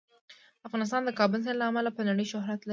افغانستان 0.67 1.01
د 1.05 1.09
کابل 1.19 1.39
سیند 1.45 1.59
له 1.59 1.65
امله 1.69 1.89
په 1.97 2.01
نړۍ 2.09 2.25
شهرت 2.33 2.59
لري. 2.63 2.69